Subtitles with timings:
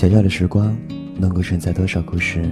[0.00, 0.74] 小小的时光，
[1.18, 2.50] 能够承载多少故事？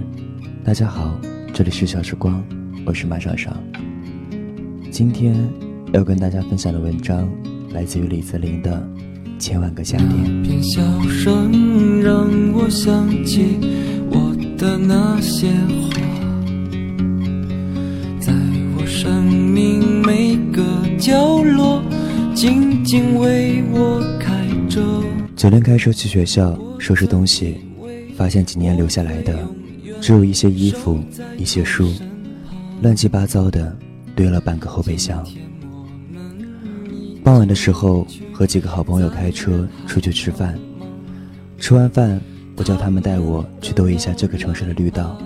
[0.63, 1.19] 大家好，
[1.51, 2.43] 这里是小时光，
[2.85, 3.57] 我是马爽爽。
[4.91, 5.35] 今天
[5.91, 7.27] 要跟大家分享的文章
[7.73, 8.87] 来自于李泽霖的
[9.41, 10.09] 《千万个夏天》。
[10.43, 13.57] 片笑声让我想起
[14.11, 15.47] 我的那些
[15.89, 15.99] 花，
[18.19, 18.31] 在
[18.77, 20.63] 我生命每个
[20.99, 21.81] 角落，
[22.35, 24.79] 静静为我开着。
[25.39, 27.61] 昨天开车去学校收拾东西，
[28.17, 29.39] 发现几年留下来的，
[30.01, 30.99] 只有一些衣服、
[31.37, 31.93] 一些书，
[32.81, 33.73] 乱七八糟的
[34.13, 35.25] 堆了半个后备箱。
[37.23, 40.59] 傍晚的时候，和几个好朋友开车出去吃饭，
[41.57, 42.19] 吃完饭，
[42.57, 45.17] 我叫他们带我去兜一下这个城市的绿道。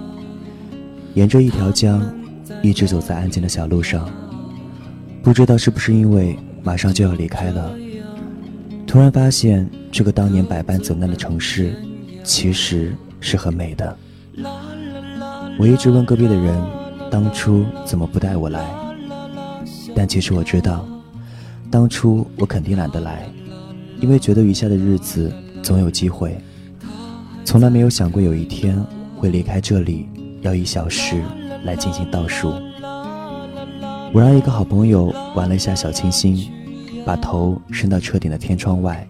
[1.15, 2.07] 沿着一条江，
[2.61, 4.07] 一直走在安静的小路上，
[5.23, 7.75] 不知道是不是因为马上就要离开了，
[8.85, 9.67] 突然发现。
[9.93, 11.75] 这个当年百般走难的城市，
[12.23, 13.95] 其实是很美的。
[15.59, 16.59] 我一直问隔壁的人，
[17.11, 18.65] 当初怎么不带我来？
[19.95, 20.83] 但其实我知道，
[21.69, 23.29] 当初我肯定懒得来，
[24.01, 26.35] 因为觉得余下的日子总有机会。
[27.45, 28.83] 从来没有想过有一天
[29.15, 30.09] 会离开这里，
[30.41, 31.21] 要以小时
[31.65, 32.51] 来进行倒数。
[34.11, 36.49] 我让一个好朋友玩了一下小清新，
[37.05, 39.07] 把头伸到车顶的天窗外。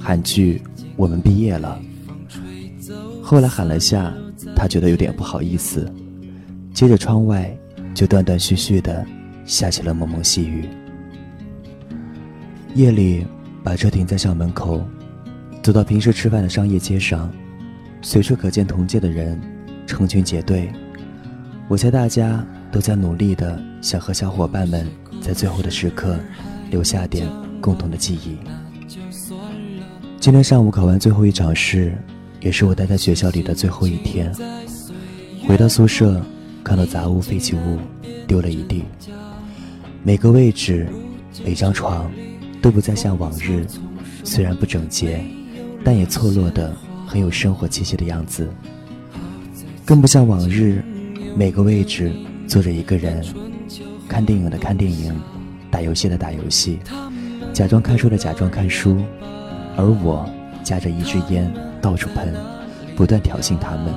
[0.00, 0.60] 喊句
[0.96, 1.78] “我们毕业了”，
[3.22, 4.12] 后来喊了下，
[4.56, 5.92] 他觉得有点不好意思。
[6.72, 7.54] 接着窗外
[7.94, 9.04] 就断断续续的
[9.44, 10.68] 下起了蒙蒙细雨。
[12.74, 13.26] 夜里
[13.62, 14.82] 把车停在校门口，
[15.62, 17.30] 走到平时吃饭的商业街上，
[18.00, 19.38] 随处可见同届的人
[19.86, 20.72] 成群结队。
[21.68, 24.86] 我猜大家都在努力的想和小伙伴们
[25.20, 26.18] 在最后的时刻
[26.70, 27.28] 留下点
[27.60, 28.38] 共同的记忆。
[30.20, 31.96] 今天上午考完最后一场试，
[32.40, 34.30] 也是我待在学校里的最后一天。
[35.48, 36.22] 回到宿舍，
[36.62, 37.78] 看到杂物、废弃物
[38.26, 38.84] 丢了一地，
[40.02, 40.86] 每个位置、
[41.42, 42.12] 每张床
[42.60, 43.64] 都不再像往日，
[44.22, 45.24] 虽然不整洁，
[45.82, 48.46] 但也错落的很有生活气息的样子。
[49.86, 50.84] 更不像往日，
[51.34, 52.12] 每个位置
[52.46, 53.24] 坐着一个人，
[54.06, 55.18] 看电影的看电影，
[55.70, 56.78] 打游戏的打游戏，
[57.54, 59.02] 假装看书的假装看书。
[59.80, 60.28] 而我
[60.62, 62.34] 夹着一支烟到处喷，
[62.94, 63.94] 不断挑衅他们。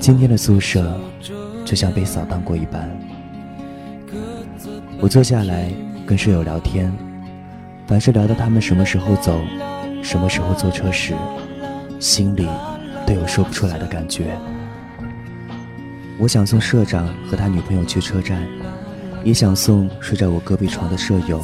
[0.00, 0.98] 今天的宿舍
[1.64, 2.90] 就像被扫荡过一般。
[5.00, 5.70] 我坐下来
[6.04, 6.92] 跟舍友聊天，
[7.86, 9.38] 凡是聊到他们什么时候走，
[10.02, 11.14] 什么时候坐车时，
[12.00, 12.48] 心里
[13.06, 14.36] 都有说不出来的感觉。
[16.18, 18.42] 我想送社长和他女朋友去车站，
[19.22, 21.40] 也想送睡在我隔壁床的舍友，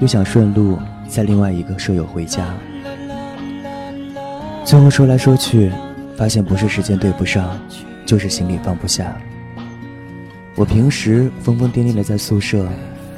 [0.00, 0.76] 又想顺路。
[1.12, 2.54] 载另外一个舍友回家，
[4.64, 5.70] 最后说来说去，
[6.16, 7.60] 发现不是时间对不上，
[8.06, 9.14] 就是行李放不下。
[10.54, 12.66] 我平时疯疯癫癫的在宿舍，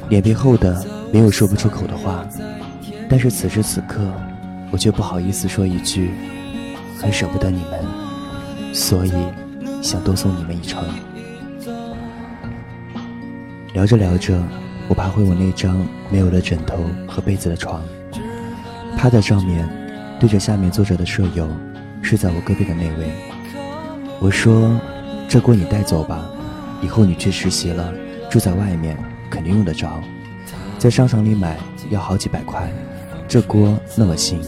[0.09, 2.27] 脸皮厚的没有说不出口的话，
[3.09, 4.11] 但是此时此刻，
[4.71, 6.11] 我却不好意思说一句，
[6.99, 9.13] 很舍不得你们，所以
[9.81, 10.83] 想多送你们一程。
[13.73, 14.37] 聊着聊着。
[14.87, 15.75] 我爬回我那张
[16.11, 17.81] 没有了枕头和被子的床，
[18.95, 19.67] 趴在上面，
[20.19, 21.47] 对着下面坐着的舍友，
[22.03, 23.07] 睡在我隔壁的那位。
[24.19, 24.79] 我说
[25.27, 26.29] ：“这锅你带走吧，
[26.83, 27.91] 以后你去实习了，
[28.29, 28.95] 住在外面
[29.29, 29.99] 肯定用得着。
[30.77, 31.57] 在商场里买
[31.89, 32.71] 要好几百块，
[33.27, 34.39] 这锅那么新。”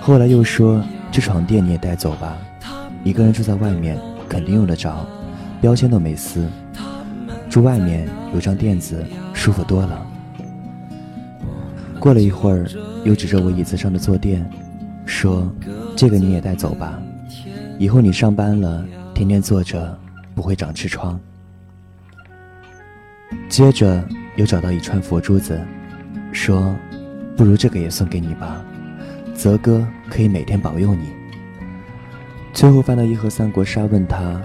[0.00, 2.38] 后来又说：“这床垫你也带走吧，
[3.02, 3.98] 一个人住在外面
[4.28, 5.04] 肯定用得着，
[5.60, 6.46] 标签都没撕。”
[7.58, 9.04] 住外面有张垫子，
[9.34, 10.06] 舒服多了。
[11.98, 12.68] 过了一会儿，
[13.02, 14.48] 又指着我椅子上的坐垫，
[15.04, 15.52] 说
[15.96, 17.02] ：“这个你也带走吧，
[17.76, 19.98] 以后你上班了，天天坐着
[20.36, 21.18] 不会长痔疮。”
[23.50, 24.04] 接着
[24.36, 25.60] 又找到一串佛珠子，
[26.30, 26.72] 说
[27.36, 28.64] ：“不如这个也送给你吧，
[29.34, 31.08] 泽哥可以每天保佑你。”
[32.54, 34.40] 最后翻到一盒三国杀，问他：“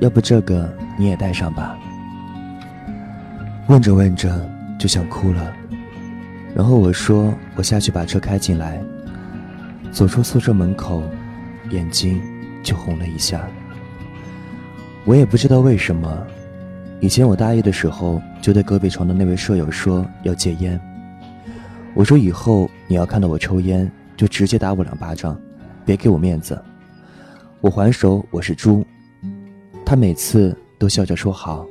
[0.00, 1.78] 要不这个你也带上吧？”
[3.66, 4.46] 问着问着
[4.78, 5.52] 就想哭了，
[6.54, 8.78] 然后我说：“我下去把车开进来。”
[9.90, 11.02] 走出宿舍门口，
[11.70, 12.20] 眼睛
[12.62, 13.48] 就红了一下。
[15.06, 16.26] 我也不知道为什么，
[17.00, 20.78] 以前我大一的时候就对隔壁床的那位舍友说要戒烟。
[21.94, 25.40] 我说：“以后你要看到我抽烟，就直接打我两巴掌，
[25.86, 26.60] 别给我面子。”
[27.62, 28.84] 我还手，我是猪。
[29.86, 31.64] 他每次都笑着说好。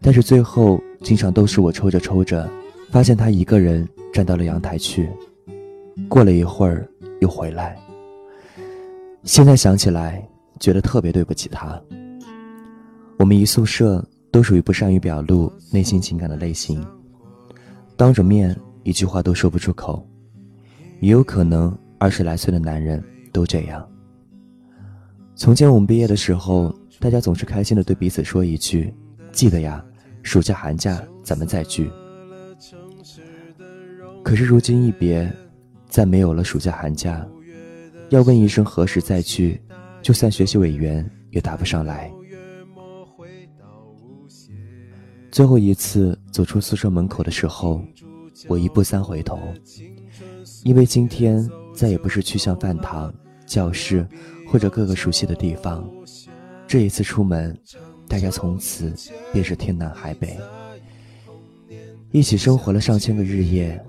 [0.00, 2.50] 但是最后，经常都是我抽着抽着，
[2.90, 5.08] 发现他一个人站到了阳台去。
[6.08, 6.88] 过了一会儿，
[7.20, 7.78] 又回来。
[9.22, 10.26] 现在想起来，
[10.58, 11.78] 觉得特别对不起他。
[13.18, 16.82] 我们一宿舍都属于不善于表露内心情感的类型，
[17.96, 20.04] 当着面一句话都说不出口。
[21.00, 23.86] 也有可能二十来岁的男人都这样。
[25.34, 28.92] 从前我们毕业的时候，大家总是开心的对彼此说一句
[29.32, 29.84] ：“记得呀，
[30.24, 31.88] 暑假寒假咱们再聚。”
[34.24, 35.32] 可是如今一别，
[35.86, 37.24] 再没有了暑假寒假，
[38.08, 39.60] 要问一声何时再聚，
[40.02, 42.10] 就算学习委员也答不上来。
[45.30, 47.84] 最后一次走出宿舍门口的时候，
[48.48, 49.38] 我一步三回头。
[50.62, 53.12] 因为今天再也不是去向饭堂、
[53.44, 54.06] 教室
[54.48, 55.86] 或者各个熟悉的地方，
[56.66, 57.54] 这一次出门，
[58.08, 58.92] 大家从此
[59.32, 60.38] 便是天南海北，
[62.10, 63.82] 一起生活了上千个日夜，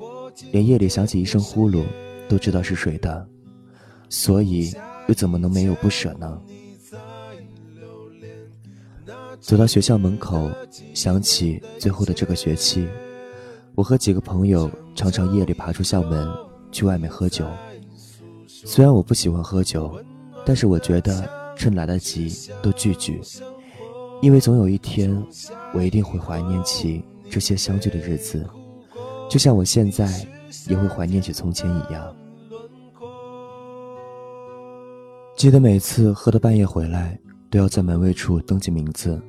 [0.51, 1.83] 连夜里响起一声呼噜，
[2.27, 3.27] 都知道是谁的，
[4.09, 4.73] 所以
[5.07, 6.41] 又怎么能没有不舍呢？
[9.39, 10.49] 走到学校门口，
[10.93, 12.87] 想起最后的这个学期，
[13.75, 16.27] 我和几个朋友常常夜里爬出校门。
[16.71, 17.47] 去外面喝酒，
[18.49, 19.97] 虽然我不喜欢喝酒，
[20.45, 23.21] 但是我觉得趁来得及都聚聚，
[24.25, 25.15] 因为总有一天，
[25.71, 26.99] 我一定会怀念起
[27.29, 28.43] 这些相聚的日子，
[29.29, 30.11] 就像我现在
[30.67, 32.11] 也会怀念起从前一样。
[35.37, 37.15] 记得每次喝到半夜回来，
[37.51, 39.21] 都要在门卫处登记名字，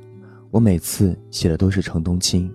[0.51, 2.51] 我每次写的都是程冬青。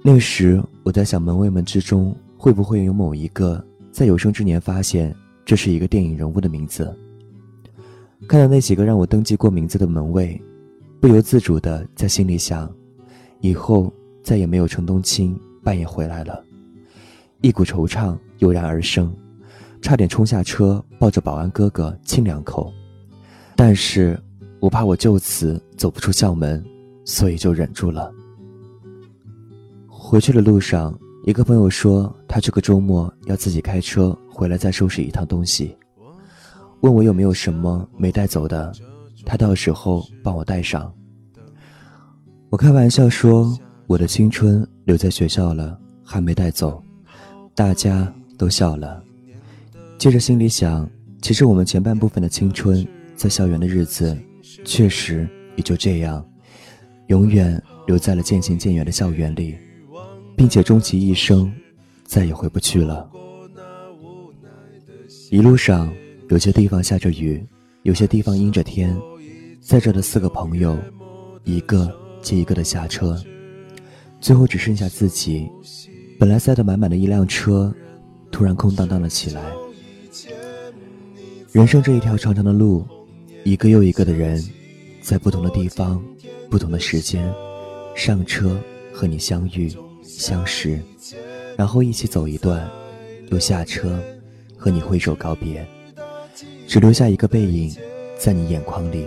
[0.00, 3.60] 那时我在想，门卫们之中会不会有某一个。
[3.90, 5.12] 在有生之年发现
[5.44, 6.96] 这是一个电影人物的名字，
[8.28, 10.40] 看到那几个让我登记过名字的门卫，
[11.00, 12.70] 不由自主的在心里想：
[13.40, 13.92] 以后
[14.22, 16.44] 再也没有程冬青半夜回来了。
[17.40, 19.14] 一股惆怅油然而生，
[19.80, 22.72] 差点冲下车抱着保安哥哥亲两口，
[23.54, 24.20] 但是
[24.60, 26.64] 我怕我就此走不出校门，
[27.04, 28.12] 所以就忍住了。
[29.88, 30.98] 回去的路上。
[31.24, 35.76] 一个朋友说，他这个周末要自己开车回来再收拾一趟东西，
[36.80, 38.72] 问我有没有什么没带走的，
[39.28, 40.90] 他到时候帮我带上。
[42.48, 43.54] 我开玩笑说，
[43.86, 46.82] 我的青春留在学校了，还没带走，
[47.54, 49.04] 大家都笑了。
[49.98, 50.88] 接着心里想，
[51.20, 52.84] 其实我们前半部分的青春，
[53.14, 54.16] 在校园的日子，
[54.64, 56.26] 确实也就这样，
[57.08, 59.58] 永远留在了渐行渐远的校园里。
[60.38, 61.52] 并且终其一生，
[62.04, 63.10] 再也回不去了。
[65.32, 65.92] 一路上，
[66.28, 67.44] 有些地方下着雨，
[67.82, 68.96] 有些地方阴着天。
[69.68, 70.78] 在这的四个朋友，
[71.44, 73.22] 一个接一个的下车，
[74.18, 75.46] 最后只剩下自己。
[76.18, 77.70] 本来塞得满满的一辆车，
[78.30, 79.42] 突然空荡荡了起来。
[81.52, 82.82] 人生这一条长长的路，
[83.44, 84.42] 一个又一个的人，
[85.02, 86.02] 在不同的地方、
[86.48, 87.30] 不同的时间，
[87.94, 88.58] 上车
[88.90, 89.70] 和你相遇。
[90.02, 90.80] 相识，
[91.58, 92.66] 然后一起走一段，
[93.30, 94.00] 又下车，
[94.56, 95.62] 和你挥手告别，
[96.66, 97.76] 只留下一个背影，
[98.18, 99.04] 在你眼眶里。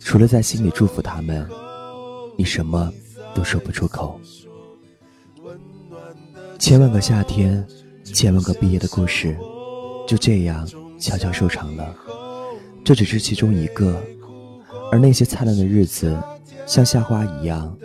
[0.00, 1.46] 除了在心里祝福他们，
[2.36, 2.92] 你什么
[3.34, 4.20] 都说不出口。
[6.58, 7.64] 千万个夏天，
[8.02, 9.36] 千万个毕业的故事，
[10.08, 11.94] 就这样悄悄收场了。
[12.84, 14.02] 这只是其中一个，
[14.90, 16.18] 而那些灿烂的日子，
[16.66, 17.76] 像夏花一样，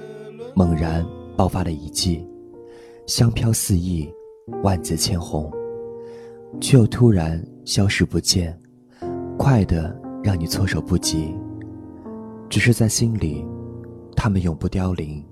[0.56, 1.06] 猛然。
[1.38, 2.26] 爆发的一季，
[3.08, 4.10] 香飘四溢，
[4.64, 5.52] 万紫千红，
[6.62, 8.58] 却又突然消失不见，
[9.38, 9.94] 快的
[10.24, 11.36] 让你措手不及。
[12.50, 13.44] 只是在心里，
[14.16, 15.24] 它们永不凋零，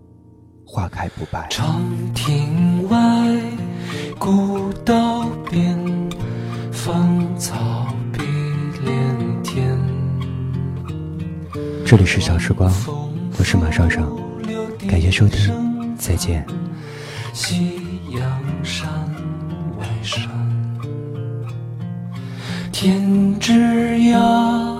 [0.66, 1.48] 花开不败。
[1.50, 1.82] 长
[2.14, 2.98] 亭外，
[4.20, 5.78] 古道边，
[6.72, 8.20] 芳草碧
[8.84, 9.80] 连天。
[11.86, 12.72] 这里是小时光，
[13.38, 14.10] 我是马双双，
[14.88, 15.96] 感谢收听。
[15.98, 16.46] 再见。
[17.34, 17.72] 夕
[18.12, 18.90] 阳山
[19.80, 20.30] 外山，
[22.72, 24.73] 天之涯，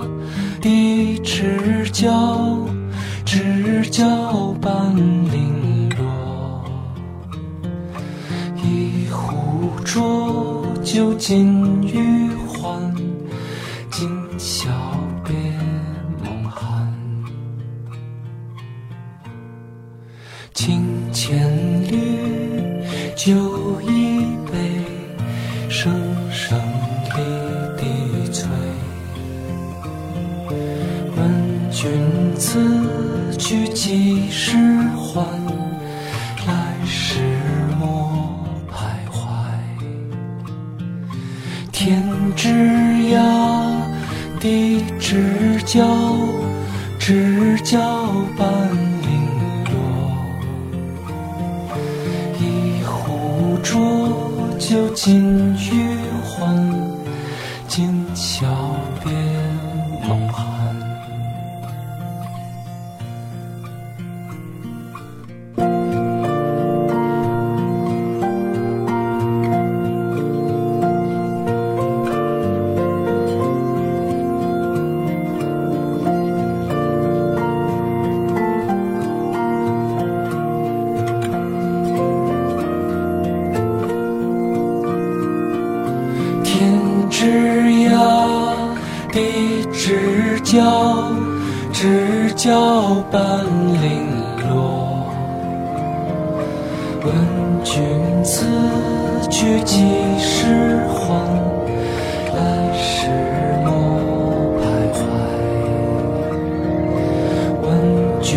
[0.64, 2.10] 地之角，
[3.22, 6.64] 知交半零落。
[8.56, 12.80] 一壶浊酒尽余欢，
[13.90, 14.70] 今宵
[15.22, 15.34] 别
[16.24, 16.90] 梦寒。
[20.54, 20.82] 情。
[21.12, 21.48] 千
[21.90, 22.82] 缕
[23.14, 24.84] 酒一杯，
[25.70, 26.13] 生
[32.36, 34.56] 此去几时
[34.96, 35.24] 还？
[36.46, 37.20] 来时
[37.78, 38.74] 莫徘
[39.10, 39.18] 徊。
[41.72, 42.02] 天。
[42.36, 43.16] 之涯
[44.38, 45.82] 地之角，
[46.98, 47.78] 知交
[48.36, 48.46] 半
[49.02, 49.08] 零
[49.70, 49.72] 落。
[52.40, 54.12] 一壶浊
[54.58, 56.44] 酒尽余欢，
[57.68, 58.44] 今宵
[89.14, 90.60] 地之角，
[91.72, 93.46] 知交半
[93.80, 94.08] 零
[94.50, 95.06] 落。
[97.04, 97.14] 问
[97.62, 97.80] 君
[98.24, 98.44] 此
[99.30, 99.78] 去几
[100.18, 101.14] 时还？
[102.34, 103.06] 来时
[103.64, 103.70] 莫
[104.58, 104.62] 徘
[104.96, 104.98] 徊。
[107.62, 107.70] 问
[108.20, 108.32] 君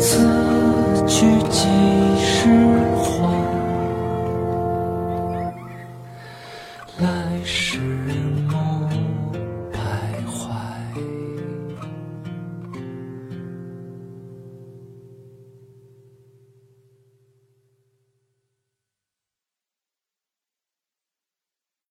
[0.00, 0.26] 此
[1.06, 1.68] 去几